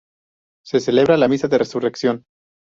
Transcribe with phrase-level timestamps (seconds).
[0.65, 2.25] Se celebra la Misa de Resurrección.